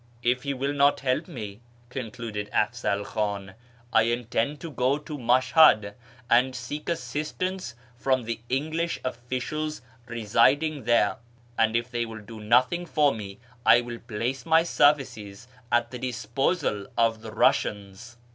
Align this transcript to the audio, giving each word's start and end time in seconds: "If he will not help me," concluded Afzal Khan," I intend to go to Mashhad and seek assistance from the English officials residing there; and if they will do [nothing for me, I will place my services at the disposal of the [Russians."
"If 0.33 0.41
he 0.41 0.55
will 0.55 0.73
not 0.73 1.01
help 1.01 1.27
me," 1.27 1.61
concluded 1.91 2.49
Afzal 2.51 3.05
Khan," 3.05 3.53
I 3.93 4.01
intend 4.01 4.59
to 4.61 4.71
go 4.71 4.97
to 4.97 5.15
Mashhad 5.15 5.93
and 6.27 6.55
seek 6.55 6.89
assistance 6.89 7.75
from 7.99 8.23
the 8.23 8.39
English 8.49 8.99
officials 9.05 9.83
residing 10.07 10.85
there; 10.85 11.17
and 11.55 11.75
if 11.75 11.91
they 11.91 12.07
will 12.07 12.21
do 12.21 12.39
[nothing 12.39 12.87
for 12.87 13.13
me, 13.13 13.37
I 13.63 13.81
will 13.81 13.99
place 13.99 14.43
my 14.43 14.63
services 14.63 15.47
at 15.71 15.91
the 15.91 15.99
disposal 15.99 16.87
of 16.97 17.21
the 17.21 17.31
[Russians." 17.31 18.17